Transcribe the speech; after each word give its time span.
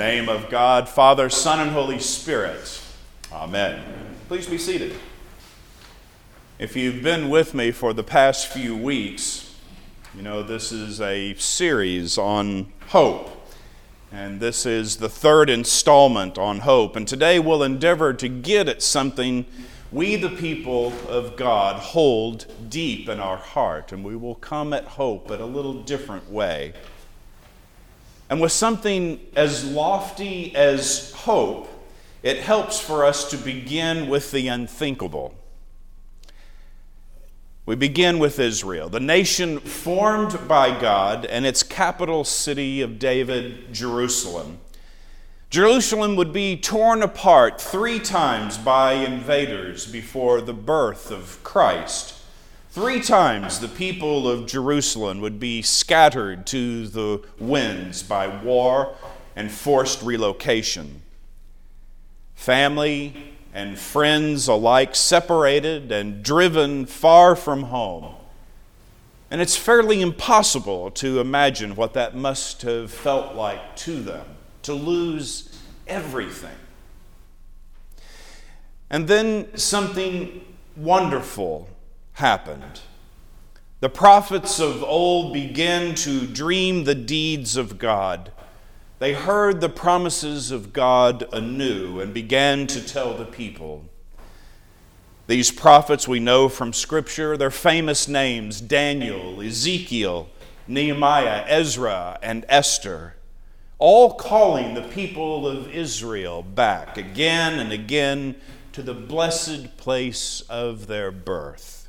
name 0.00 0.30
of 0.30 0.48
God, 0.48 0.88
Father, 0.88 1.28
Son, 1.28 1.60
and 1.60 1.72
Holy 1.72 1.98
Spirit. 1.98 2.82
Amen. 3.30 3.84
Please 4.28 4.46
be 4.46 4.56
seated. 4.56 4.94
If 6.58 6.74
you've 6.74 7.02
been 7.02 7.28
with 7.28 7.52
me 7.52 7.70
for 7.70 7.92
the 7.92 8.02
past 8.02 8.46
few 8.46 8.74
weeks, 8.74 9.54
you 10.14 10.22
know 10.22 10.42
this 10.42 10.72
is 10.72 11.02
a 11.02 11.34
series 11.34 12.16
on 12.16 12.72
hope. 12.88 13.46
And 14.10 14.40
this 14.40 14.64
is 14.64 14.96
the 14.96 15.10
third 15.10 15.50
installment 15.50 16.38
on 16.38 16.60
hope. 16.60 16.96
And 16.96 17.06
today 17.06 17.38
we'll 17.38 17.62
endeavor 17.62 18.14
to 18.14 18.28
get 18.30 18.70
at 18.70 18.80
something 18.80 19.44
we, 19.92 20.16
the 20.16 20.30
people 20.30 20.94
of 21.08 21.36
God, 21.36 21.76
hold 21.76 22.46
deep 22.70 23.06
in 23.06 23.20
our 23.20 23.36
heart. 23.36 23.92
And 23.92 24.02
we 24.02 24.16
will 24.16 24.36
come 24.36 24.72
at 24.72 24.84
hope 24.84 25.30
in 25.30 25.42
a 25.42 25.46
little 25.46 25.74
different 25.74 26.30
way. 26.30 26.72
And 28.30 28.40
with 28.40 28.52
something 28.52 29.20
as 29.34 29.64
lofty 29.64 30.54
as 30.54 31.12
hope, 31.12 31.68
it 32.22 32.38
helps 32.38 32.78
for 32.78 33.04
us 33.04 33.28
to 33.30 33.36
begin 33.36 34.08
with 34.08 34.30
the 34.30 34.46
unthinkable. 34.46 35.34
We 37.66 37.74
begin 37.74 38.20
with 38.20 38.38
Israel, 38.38 38.88
the 38.88 39.00
nation 39.00 39.58
formed 39.58 40.46
by 40.46 40.78
God 40.80 41.26
and 41.26 41.44
its 41.44 41.64
capital 41.64 42.22
city 42.24 42.80
of 42.82 43.00
David, 43.00 43.74
Jerusalem. 43.74 44.58
Jerusalem 45.50 46.14
would 46.14 46.32
be 46.32 46.56
torn 46.56 47.02
apart 47.02 47.60
three 47.60 47.98
times 47.98 48.56
by 48.56 48.92
invaders 48.92 49.86
before 49.86 50.40
the 50.40 50.52
birth 50.52 51.10
of 51.10 51.42
Christ. 51.42 52.19
Three 52.72 53.00
times 53.00 53.58
the 53.58 53.66
people 53.66 54.28
of 54.28 54.46
Jerusalem 54.46 55.20
would 55.22 55.40
be 55.40 55.60
scattered 55.60 56.46
to 56.48 56.86
the 56.86 57.20
winds 57.40 58.04
by 58.04 58.28
war 58.28 58.94
and 59.34 59.50
forced 59.50 60.02
relocation. 60.02 61.02
Family 62.36 63.34
and 63.52 63.76
friends 63.76 64.46
alike 64.46 64.94
separated 64.94 65.90
and 65.90 66.22
driven 66.22 66.86
far 66.86 67.34
from 67.34 67.64
home. 67.64 68.14
And 69.32 69.40
it's 69.40 69.56
fairly 69.56 70.00
impossible 70.00 70.92
to 70.92 71.18
imagine 71.18 71.74
what 71.74 71.94
that 71.94 72.14
must 72.14 72.62
have 72.62 72.92
felt 72.92 73.34
like 73.34 73.74
to 73.78 74.00
them 74.00 74.26
to 74.62 74.74
lose 74.74 75.58
everything. 75.88 76.56
And 78.88 79.08
then 79.08 79.56
something 79.56 80.44
wonderful 80.76 81.68
happened. 82.14 82.80
The 83.80 83.88
prophets 83.88 84.60
of 84.60 84.82
old 84.82 85.32
began 85.32 85.94
to 85.96 86.26
dream 86.26 86.84
the 86.84 86.94
deeds 86.94 87.56
of 87.56 87.78
God. 87.78 88.30
They 88.98 89.14
heard 89.14 89.62
the 89.62 89.70
promises 89.70 90.50
of 90.50 90.74
God 90.74 91.26
anew 91.32 92.00
and 92.00 92.12
began 92.12 92.66
to 92.66 92.86
tell 92.86 93.16
the 93.16 93.24
people. 93.24 93.86
These 95.26 95.50
prophets 95.52 96.06
we 96.06 96.20
know 96.20 96.50
from 96.50 96.74
Scripture, 96.74 97.36
their 97.38 97.50
famous 97.50 98.06
names 98.06 98.60
Daniel, 98.60 99.40
Ezekiel, 99.40 100.28
Nehemiah, 100.68 101.44
Ezra, 101.48 102.18
and 102.22 102.44
Esther, 102.48 103.14
all 103.78 104.12
calling 104.14 104.74
the 104.74 104.82
people 104.82 105.46
of 105.46 105.74
Israel 105.74 106.42
back 106.42 106.98
again 106.98 107.58
and 107.58 107.72
again 107.72 108.34
to 108.72 108.82
the 108.82 108.92
blessed 108.92 109.78
place 109.78 110.42
of 110.50 110.86
their 110.86 111.10
birth. 111.10 111.79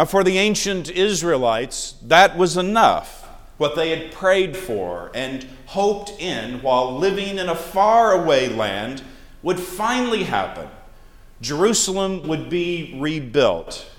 Now, 0.00 0.06
for 0.06 0.24
the 0.24 0.38
ancient 0.38 0.88
Israelites, 0.88 1.94
that 2.06 2.34
was 2.34 2.56
enough. 2.56 3.28
What 3.58 3.76
they 3.76 3.90
had 3.90 4.12
prayed 4.12 4.56
for 4.56 5.10
and 5.14 5.46
hoped 5.66 6.12
in 6.18 6.62
while 6.62 6.96
living 6.96 7.36
in 7.36 7.50
a 7.50 7.54
faraway 7.54 8.48
land 8.48 9.02
would 9.42 9.60
finally 9.60 10.22
happen. 10.22 10.70
Jerusalem 11.42 12.26
would 12.26 12.48
be 12.48 12.96
rebuilt, 12.98 13.90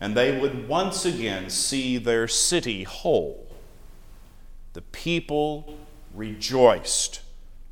and 0.00 0.16
they 0.16 0.40
would 0.40 0.66
once 0.66 1.04
again 1.04 1.50
see 1.50 1.98
their 1.98 2.26
city 2.26 2.84
whole. 2.84 3.46
The 4.72 4.80
people 4.80 5.76
rejoiced 6.14 7.20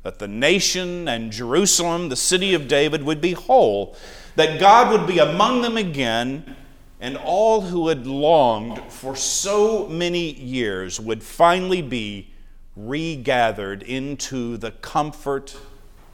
that 0.03 0.19
the 0.19 0.27
nation 0.27 1.07
and 1.07 1.31
Jerusalem, 1.31 2.09
the 2.09 2.15
city 2.15 2.53
of 2.53 2.67
David, 2.67 3.01
would 3.01 3.19
be 3.19 3.31
whole, 3.31 3.95
that 4.35 4.59
God 4.59 4.91
would 4.91 5.07
be 5.07 5.17
among 5.17 5.63
them 5.63 5.75
again 5.75 6.55
and 6.99 7.15
all 7.15 7.61
who 7.61 7.87
had 7.87 8.05
longed 8.05 8.79
for 8.91 9.15
so 9.15 9.87
many 9.87 10.33
years 10.33 10.99
would 10.99 11.23
finally 11.23 11.81
be 11.81 12.29
regathered 12.75 13.83
into 13.83 14.57
the 14.57 14.71
comfort 14.71 15.57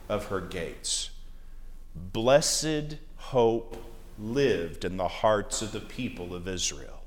of 0.08 0.26
her 0.26 0.40
gates. 0.40 1.10
Blessed 1.94 2.96
hope 3.16 3.82
lived 4.18 4.84
in 4.84 4.96
the 4.96 5.08
hearts 5.08 5.60
of 5.60 5.72
the 5.72 5.80
people 5.80 6.34
of 6.34 6.46
Israel. 6.46 7.02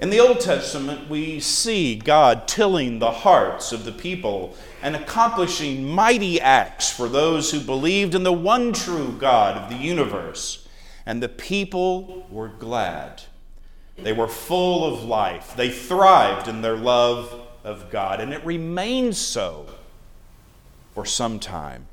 In 0.00 0.10
the 0.10 0.20
Old 0.20 0.40
Testament, 0.40 1.08
we 1.08 1.38
see 1.38 1.94
God 1.94 2.48
tilling 2.48 2.98
the 2.98 3.10
hearts 3.12 3.72
of 3.72 3.84
the 3.84 3.92
people 3.92 4.56
and 4.82 4.96
accomplishing 4.96 5.88
mighty 5.88 6.40
acts 6.40 6.90
for 6.90 7.08
those 7.08 7.52
who 7.52 7.60
believed 7.60 8.14
in 8.14 8.24
the 8.24 8.32
one 8.32 8.72
true 8.72 9.14
God 9.18 9.56
of 9.56 9.70
the 9.70 9.76
universe 9.76 10.61
and 11.06 11.22
the 11.22 11.28
people 11.28 12.26
were 12.30 12.48
glad. 12.48 13.22
They 13.96 14.12
were 14.12 14.28
full 14.28 14.84
of 14.84 15.04
life. 15.04 15.54
They 15.56 15.70
thrived 15.70 16.48
in 16.48 16.62
their 16.62 16.76
love 16.76 17.40
of 17.64 17.90
God, 17.90 18.20
and 18.20 18.32
it 18.32 18.44
remained 18.44 19.16
so 19.16 19.66
for 20.94 21.04
some 21.04 21.38
time. 21.38 21.86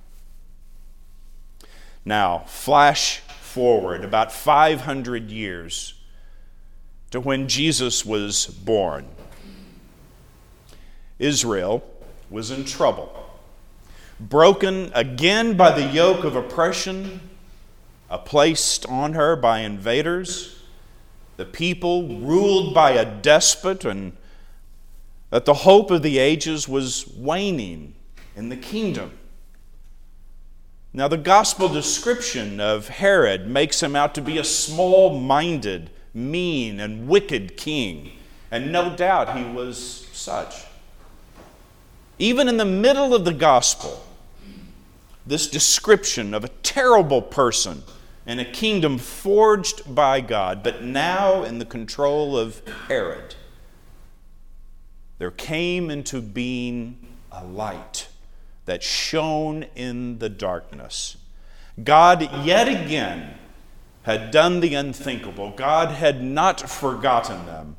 Now, 2.06 2.40
flash 2.48 3.20
forward 3.20 4.04
about 4.04 4.32
500 4.32 5.30
years 5.30 5.94
to 7.12 7.20
when 7.20 7.48
Jesus 7.48 8.06
was 8.06 8.46
born. 8.48 9.08
Israel 11.18 11.84
was 12.30 12.52
in 12.52 12.64
trouble, 12.64 13.12
broken 14.20 14.92
again 14.94 15.58
by 15.58 15.72
the 15.72 15.86
yoke 15.86 16.24
of 16.24 16.36
oppression 16.36 17.29
placed 18.18 18.86
on 18.88 19.14
her 19.14 19.36
by 19.36 19.60
invaders, 19.60 20.64
the 21.38 21.46
people 21.46 22.20
ruled 22.20 22.74
by 22.74 22.92
a 22.92 23.06
despot, 23.06 23.86
and 23.86 24.18
that 25.30 25.46
the 25.46 25.54
hope 25.54 25.92
of 25.92 26.02
the 26.02 26.18
ages 26.18 26.68
was 26.68 27.08
waning 27.16 27.94
in 28.36 28.50
the 28.50 28.58
kingdom. 28.58 29.12
Now, 30.92 31.08
the 31.08 31.18
gospel 31.18 31.70
description 31.70 32.60
of 32.60 32.88
Herod 32.88 33.48
makes 33.48 33.84
him 33.84 33.96
out 33.96 34.16
to 34.16 34.22
be 34.22 34.40
a 34.40 34.44
small 34.44 35.20
minded, 35.20 35.92
mean, 36.16 36.80
and 36.80 37.08
wicked 37.08 37.58
king, 37.58 38.14
and 38.50 38.72
no 38.72 38.96
doubt 38.96 39.38
he 39.38 39.44
was 39.44 40.08
such. 40.12 40.66
Even 42.18 42.50
in 42.50 42.58
the 42.58 42.66
middle 42.66 43.14
of 43.14 43.24
the 43.24 43.34
gospel, 43.34 44.04
this 45.28 45.48
description 45.48 46.34
of 46.34 46.44
a 46.44 46.50
terrible 46.64 47.22
person 47.22 47.84
and 48.30 48.40
a 48.40 48.46
kingdom 48.46 49.00
forged 49.00 49.96
by 49.96 50.22
God, 50.22 50.62
but 50.62 50.84
now 50.84 51.42
in 51.42 51.58
the 51.58 51.66
control 51.66 52.38
of 52.38 52.62
Herod, 52.88 53.34
there 55.18 55.32
came 55.32 55.90
into 55.90 56.22
being 56.22 57.08
a 57.32 57.44
light 57.44 58.08
that 58.66 58.84
shone 58.84 59.64
in 59.76 60.20
the 60.20 60.30
darkness. 60.30 61.18
God 61.84 62.22
yet 62.46 62.68
again 62.68 63.34
had 64.04 64.30
done 64.30 64.60
the 64.60 64.76
unthinkable. 64.76 65.50
God 65.50 65.90
had 65.90 66.24
not 66.24 66.70
forgotten 66.70 67.48
them. 67.48 67.78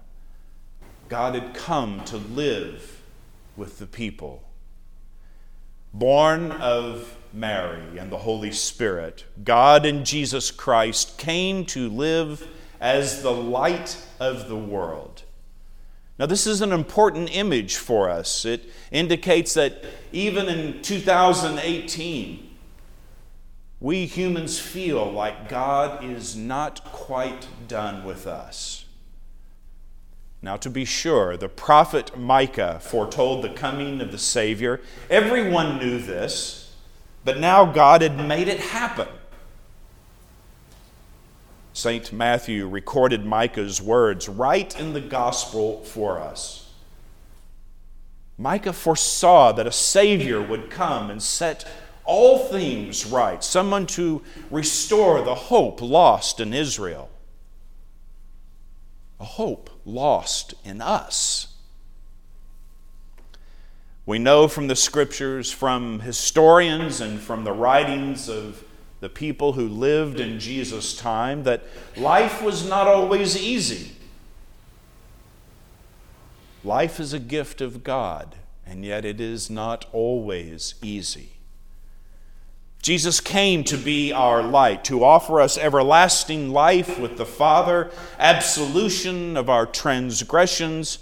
God 1.08 1.36
had 1.36 1.54
come 1.54 2.04
to 2.06 2.16
live 2.16 3.00
with 3.56 3.78
the 3.78 3.86
people. 3.86 4.42
Born 5.92 6.52
of 6.52 7.16
Mary 7.32 7.98
and 7.98 8.10
the 8.10 8.18
Holy 8.18 8.52
Spirit, 8.52 9.24
God 9.42 9.84
and 9.84 10.06
Jesus 10.06 10.50
Christ 10.50 11.18
came 11.18 11.64
to 11.66 11.88
live 11.88 12.46
as 12.80 13.22
the 13.22 13.32
light 13.32 13.96
of 14.18 14.48
the 14.48 14.56
world. 14.56 15.22
Now, 16.18 16.26
this 16.26 16.46
is 16.46 16.60
an 16.60 16.72
important 16.72 17.34
image 17.34 17.76
for 17.76 18.10
us. 18.10 18.44
It 18.44 18.70
indicates 18.90 19.54
that 19.54 19.82
even 20.12 20.48
in 20.48 20.82
2018, 20.82 22.50
we 23.80 24.04
humans 24.04 24.58
feel 24.58 25.10
like 25.10 25.48
God 25.48 26.04
is 26.04 26.36
not 26.36 26.84
quite 26.84 27.48
done 27.66 28.04
with 28.04 28.26
us. 28.26 28.84
Now, 30.42 30.56
to 30.56 30.70
be 30.70 30.84
sure, 30.84 31.36
the 31.36 31.48
prophet 31.48 32.18
Micah 32.18 32.78
foretold 32.80 33.42
the 33.42 33.50
coming 33.50 34.00
of 34.00 34.10
the 34.10 34.18
Savior. 34.18 34.80
Everyone 35.10 35.78
knew 35.78 35.98
this. 35.98 36.60
But 37.24 37.38
now 37.38 37.66
God 37.66 38.02
had 38.02 38.16
made 38.26 38.48
it 38.48 38.60
happen. 38.60 39.08
St. 41.72 42.12
Matthew 42.12 42.66
recorded 42.66 43.24
Micah's 43.24 43.80
words 43.80 44.28
right 44.28 44.78
in 44.78 44.92
the 44.92 45.00
gospel 45.00 45.84
for 45.84 46.18
us. 46.18 46.72
Micah 48.38 48.72
foresaw 48.72 49.52
that 49.52 49.66
a 49.66 49.72
Savior 49.72 50.42
would 50.42 50.70
come 50.70 51.10
and 51.10 51.22
set 51.22 51.66
all 52.04 52.38
things 52.38 53.06
right, 53.06 53.44
someone 53.44 53.86
to 53.86 54.22
restore 54.50 55.22
the 55.22 55.34
hope 55.34 55.82
lost 55.82 56.40
in 56.40 56.54
Israel, 56.54 57.10
a 59.20 59.24
hope 59.24 59.68
lost 59.84 60.54
in 60.64 60.80
us. 60.80 61.48
We 64.06 64.18
know 64.18 64.48
from 64.48 64.66
the 64.66 64.74
scriptures, 64.74 65.52
from 65.52 66.00
historians, 66.00 67.00
and 67.00 67.20
from 67.20 67.44
the 67.44 67.52
writings 67.52 68.28
of 68.28 68.64
the 69.00 69.10
people 69.10 69.52
who 69.52 69.68
lived 69.68 70.18
in 70.18 70.40
Jesus' 70.40 70.96
time, 70.96 71.44
that 71.44 71.62
life 71.96 72.42
was 72.42 72.68
not 72.68 72.86
always 72.86 73.36
easy. 73.36 73.92
Life 76.64 76.98
is 76.98 77.12
a 77.12 77.18
gift 77.18 77.60
of 77.60 77.84
God, 77.84 78.36
and 78.66 78.84
yet 78.84 79.04
it 79.04 79.20
is 79.20 79.48
not 79.48 79.86
always 79.92 80.74
easy. 80.82 81.39
Jesus 82.82 83.20
came 83.20 83.62
to 83.64 83.76
be 83.76 84.10
our 84.12 84.42
light, 84.42 84.84
to 84.84 85.04
offer 85.04 85.40
us 85.40 85.58
everlasting 85.58 86.50
life 86.50 86.98
with 86.98 87.18
the 87.18 87.26
Father, 87.26 87.90
absolution 88.18 89.36
of 89.36 89.50
our 89.50 89.66
transgressions, 89.66 90.98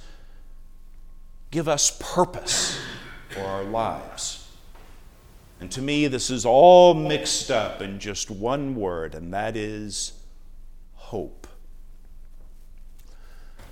give 1.53 1.69
us 1.69 1.97
purpose 2.01 2.79
for 3.31 3.43
our 3.43 3.63
lives. 3.63 4.49
And 5.61 5.71
to 5.73 5.83
me, 5.83 6.09
this 6.09 6.31
is 6.31 6.45
all 6.45 6.95
mixed 6.95 7.51
up 7.51 7.81
in 7.81 8.01
just 8.01 8.31
one 8.31 8.75
word, 8.75 9.15
and 9.15 9.33
that 9.33 9.57
is 9.57 10.13
hope. 10.95 11.47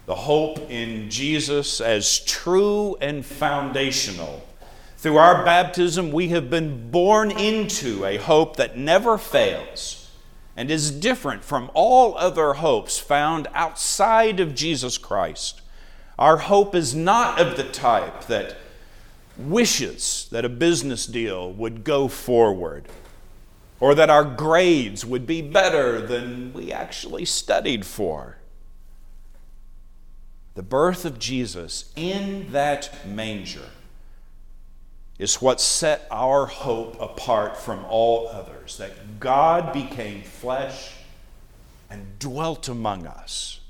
The 0.06 0.14
hope 0.14 0.70
in 0.70 1.10
Jesus 1.10 1.80
as 1.80 2.20
true 2.20 2.96
and 3.00 3.26
foundational. 3.26 4.46
Through 4.96 5.18
our 5.18 5.44
baptism, 5.44 6.10
we 6.10 6.28
have 6.28 6.48
been 6.48 6.90
born 6.90 7.30
into 7.30 8.04
a 8.06 8.16
hope 8.16 8.56
that 8.56 8.78
never 8.78 9.18
fails 9.18 10.10
and 10.56 10.70
is 10.70 10.90
different 10.90 11.44
from 11.44 11.70
all 11.74 12.16
other 12.16 12.54
hopes 12.54 12.98
found 12.98 13.46
outside 13.52 14.40
of 14.40 14.54
Jesus 14.54 14.96
Christ. 14.96 15.60
Our 16.18 16.38
hope 16.38 16.74
is 16.74 16.94
not 16.94 17.38
of 17.38 17.58
the 17.58 17.64
type 17.64 18.24
that 18.26 18.56
wishes 19.36 20.28
that 20.32 20.46
a 20.46 20.48
business 20.48 21.04
deal 21.04 21.52
would 21.52 21.84
go 21.84 22.08
forward 22.08 22.88
or 23.80 23.94
that 23.94 24.08
our 24.08 24.24
grades 24.24 25.04
would 25.04 25.26
be 25.26 25.42
better 25.42 26.00
than 26.00 26.54
we 26.54 26.72
actually 26.72 27.26
studied 27.26 27.84
for. 27.84 28.38
The 30.54 30.62
birth 30.62 31.04
of 31.04 31.18
Jesus 31.18 31.92
in 31.96 32.50
that 32.52 33.06
manger 33.06 33.68
is 35.18 35.40
what 35.40 35.60
set 35.60 36.06
our 36.10 36.46
hope 36.46 37.00
apart 37.00 37.56
from 37.56 37.84
all 37.86 38.28
others 38.28 38.76
that 38.76 39.18
God 39.18 39.72
became 39.72 40.22
flesh 40.22 40.92
and 41.88 42.18
dwelt 42.18 42.68
among 42.68 43.06
us. 43.06 43.60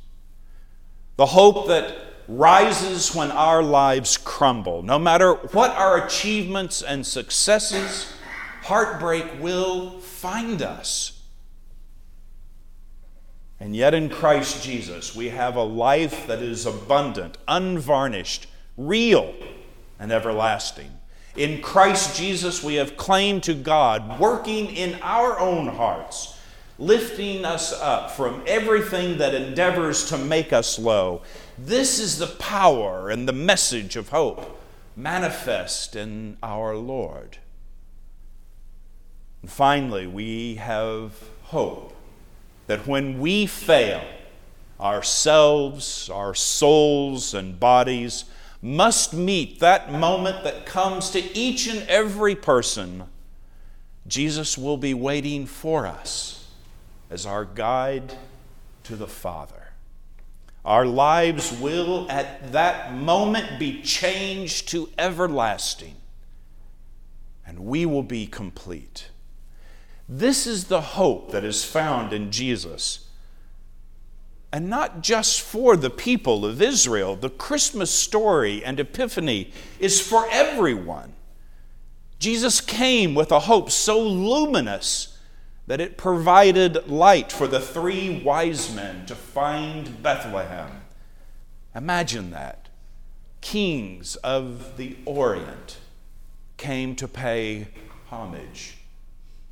The 1.17 1.27
hope 1.27 1.69
that 1.69 1.97
rises 2.29 3.15
when 3.15 3.31
our 3.31 3.63
lives 3.63 4.17
crumble. 4.17 4.83
No 4.83 4.99
matter 4.99 5.35
what 5.35 5.71
our 5.73 6.05
achievements 6.05 6.83
and 6.83 7.07
successes, 7.07 8.13
heartbreak 8.63 9.41
will 9.41 10.01
find 10.01 10.63
us. 10.63 11.23
And 13.59 13.75
yet, 13.75 13.95
in 13.95 14.11
Christ 14.11 14.63
Jesus, 14.63 15.17
we 15.17 15.31
have 15.31 15.57
a 15.57 15.63
life 15.63 16.27
that 16.27 16.41
is 16.41 16.67
abundant, 16.67 17.39
unvarnished, 17.49 18.49
real, 18.77 19.35
and 19.99 20.13
everlasting. 20.13 20.91
In 21.37 21.61
Christ 21.61 22.17
Jesus, 22.17 22.63
we 22.63 22.75
have 22.75 22.97
claim 22.97 23.41
to 23.43 23.55
God 23.55 24.19
working 24.19 24.75
in 24.75 24.99
our 25.03 25.39
own 25.39 25.69
hearts 25.69 26.37
lifting 26.79 27.45
us 27.45 27.73
up 27.73 28.11
from 28.11 28.43
everything 28.47 29.19
that 29.19 29.35
endeavors 29.35 30.09
to 30.11 30.19
make 30.19 30.53
us 30.53 30.79
low. 30.79 31.23
This 31.57 31.99
is 31.99 32.19
the 32.19 32.27
power 32.27 33.09
and 33.09 33.27
the 33.27 33.33
message 33.33 33.97
of 33.97 34.11
hope 34.11 34.61
manifest 34.95 35.97
in 35.97 36.37
our 36.43 36.77
Lord. 36.77 37.39
And 39.43 39.51
finally, 39.51 40.07
we 40.07 40.57
have 40.57 41.15
hope 41.45 41.95
that 42.67 42.87
when 42.87 43.21
we 43.21 43.47
fail, 43.47 44.03
ourselves, 44.79 46.11
our 46.11 46.35
souls, 46.35 47.33
and 47.33 47.59
bodies 47.59 48.25
must 48.63 49.13
meet 49.13 49.61
that 49.61 49.93
moment 49.93 50.45
that 50.45 50.67
comes 50.67 51.11
to 51.11 51.37
each 51.37 51.67
and 51.67 51.87
every 51.89 52.35
person. 52.35 53.05
Jesus 54.07 54.57
will 54.57 54.77
be 54.77 54.95
waiting 54.95 55.47
for 55.47 55.87
us 55.87 56.49
as 57.11 57.27
our 57.27 57.45
guide 57.45 58.15
to 58.85 58.97
the 58.97 59.07
Father. 59.07 59.69
Our 60.65 60.87
lives 60.87 61.53
will 61.61 62.11
at 62.11 62.53
that 62.53 62.93
moment 62.93 63.59
be 63.59 63.83
changed 63.83 64.69
to 64.71 64.89
everlasting, 64.99 65.95
and 67.47 67.61
we 67.61 67.87
will 67.87 68.03
be 68.03 68.27
complete. 68.27 69.11
This 70.09 70.47
is 70.47 70.65
the 70.65 70.81
hope 70.81 71.31
that 71.31 71.45
is 71.45 71.65
found 71.65 72.13
in 72.13 72.33
Jesus. 72.33 73.06
And 74.57 74.71
not 74.71 75.03
just 75.03 75.43
for 75.43 75.77
the 75.77 75.91
people 75.91 76.47
of 76.47 76.63
Israel. 76.63 77.15
The 77.15 77.29
Christmas 77.29 77.91
story 77.91 78.65
and 78.65 78.81
Epiphany 78.81 79.53
is 79.79 80.01
for 80.01 80.27
everyone. 80.31 81.13
Jesus 82.19 82.63
came 82.63 83.15
with 83.15 83.31
a 83.31 83.41
hope 83.41 83.71
so 83.71 84.01
luminous 84.01 85.19
that 85.67 85.79
it 85.79 85.99
provided 85.99 86.89
light 86.89 87.31
for 87.31 87.47
the 87.47 87.61
three 87.61 88.23
wise 88.23 88.75
men 88.75 89.05
to 89.05 89.15
find 89.15 90.03
Bethlehem. 90.03 90.71
Imagine 91.75 92.31
that. 92.31 92.71
Kings 93.43 94.17
of 94.25 94.79
the 94.79 94.97
Orient 95.05 95.77
came 96.57 96.97
to 96.97 97.07
pay 97.07 97.69
homage 98.09 98.79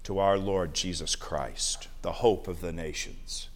to 0.04 0.18
our 0.18 0.38
Lord 0.38 0.72
Jesus 0.72 1.14
Christ, 1.14 1.88
the 2.00 2.12
hope 2.12 2.48
of 2.48 2.62
the 2.62 2.72
nations. 2.72 3.50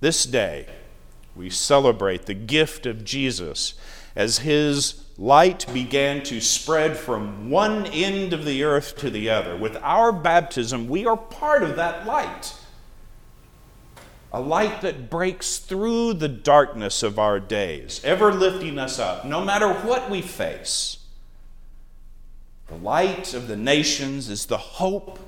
This 0.00 0.24
day, 0.24 0.66
we 1.36 1.50
celebrate 1.50 2.24
the 2.24 2.34
gift 2.34 2.86
of 2.86 3.04
Jesus 3.04 3.74
as 4.16 4.38
his 4.38 5.04
light 5.18 5.66
began 5.74 6.22
to 6.22 6.40
spread 6.40 6.96
from 6.96 7.50
one 7.50 7.86
end 7.86 8.32
of 8.32 8.46
the 8.46 8.64
earth 8.64 8.96
to 8.96 9.10
the 9.10 9.28
other. 9.28 9.54
With 9.54 9.76
our 9.76 10.10
baptism, 10.10 10.88
we 10.88 11.04
are 11.04 11.18
part 11.18 11.62
of 11.62 11.76
that 11.76 12.06
light. 12.06 12.54
A 14.32 14.40
light 14.40 14.80
that 14.80 15.10
breaks 15.10 15.58
through 15.58 16.14
the 16.14 16.28
darkness 16.28 17.02
of 17.02 17.18
our 17.18 17.38
days, 17.38 18.00
ever 18.02 18.32
lifting 18.32 18.78
us 18.78 18.98
up, 18.98 19.26
no 19.26 19.44
matter 19.44 19.70
what 19.70 20.08
we 20.08 20.22
face. 20.22 20.98
The 22.68 22.76
light 22.76 23.34
of 23.34 23.48
the 23.48 23.56
nations 23.56 24.30
is 24.30 24.46
the 24.46 24.56
hope 24.56 25.18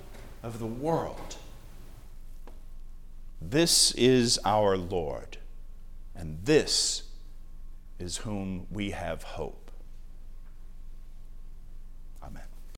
of 0.43 0.61
the 0.61 0.67
world. 0.67 1.37
This 3.51 3.93
is 3.93 4.39
our 4.45 4.77
Lord, 4.77 5.39
and 6.15 6.45
this 6.45 7.03
is 7.99 8.19
whom 8.19 8.67
we 8.71 8.93
have 8.93 9.23
hope. 9.23 9.62